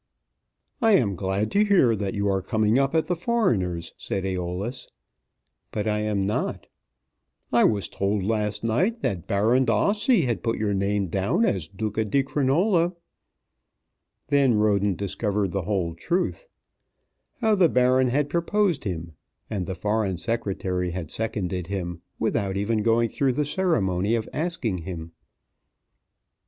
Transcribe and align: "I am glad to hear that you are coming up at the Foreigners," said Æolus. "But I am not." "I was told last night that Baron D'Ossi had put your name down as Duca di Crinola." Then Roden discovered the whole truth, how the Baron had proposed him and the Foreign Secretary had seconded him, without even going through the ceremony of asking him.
"I 0.81 0.93
am 0.93 1.15
glad 1.15 1.51
to 1.51 1.63
hear 1.63 1.95
that 1.95 2.15
you 2.15 2.27
are 2.27 2.41
coming 2.41 2.79
up 2.79 2.95
at 2.95 3.05
the 3.05 3.15
Foreigners," 3.15 3.93
said 3.99 4.23
Æolus. 4.23 4.87
"But 5.71 5.87
I 5.87 5.99
am 5.99 6.25
not." 6.25 6.65
"I 7.53 7.65
was 7.65 7.87
told 7.87 8.23
last 8.23 8.63
night 8.63 9.01
that 9.03 9.27
Baron 9.27 9.65
D'Ossi 9.65 10.23
had 10.23 10.41
put 10.41 10.57
your 10.57 10.73
name 10.73 11.09
down 11.09 11.45
as 11.45 11.67
Duca 11.67 12.03
di 12.03 12.23
Crinola." 12.23 12.95
Then 14.29 14.55
Roden 14.55 14.95
discovered 14.95 15.51
the 15.51 15.61
whole 15.69 15.93
truth, 15.93 16.47
how 17.41 17.53
the 17.53 17.69
Baron 17.69 18.07
had 18.07 18.27
proposed 18.27 18.85
him 18.85 19.11
and 19.51 19.67
the 19.67 19.75
Foreign 19.75 20.17
Secretary 20.17 20.89
had 20.89 21.11
seconded 21.11 21.67
him, 21.67 22.01
without 22.17 22.57
even 22.57 22.81
going 22.81 23.07
through 23.09 23.33
the 23.33 23.45
ceremony 23.45 24.15
of 24.15 24.27
asking 24.33 24.79
him. 24.79 25.11